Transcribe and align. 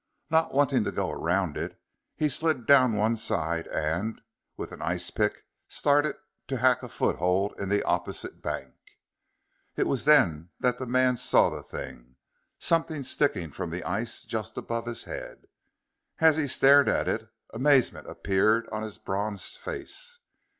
Not 0.31 0.51
wanting 0.51 0.83
to 0.85 0.91
go 0.91 1.11
around 1.11 1.57
it, 1.57 1.79
he 2.15 2.27
slid 2.27 2.65
down 2.65 2.95
one 2.97 3.15
side 3.15 3.67
and, 3.67 4.19
with 4.57 4.71
an 4.71 4.81
ice 4.81 5.11
pick, 5.11 5.43
started 5.67 6.15
to 6.47 6.57
hack 6.57 6.81
a 6.81 6.89
foothold 6.89 7.53
in 7.59 7.69
the 7.69 7.83
opposite 7.83 8.41
bank. 8.41 8.73
It 9.75 9.85
was 9.85 10.05
then 10.05 10.49
that 10.59 10.79
the 10.79 10.87
man 10.87 11.17
saw 11.17 11.51
the 11.51 11.61
thing 11.61 12.15
something 12.57 13.03
sticking 13.03 13.51
from 13.51 13.69
the 13.69 13.83
ice 13.83 14.23
just 14.23 14.57
above 14.57 14.87
his 14.87 15.03
head. 15.03 15.45
As 16.17 16.35
he 16.35 16.47
stared 16.47 16.89
at 16.89 17.07
it, 17.07 17.29
amazement 17.53 18.09
appeared 18.09 18.67
on 18.69 18.81
his 18.81 18.97
bronzed 18.97 19.59
face. 19.59 20.17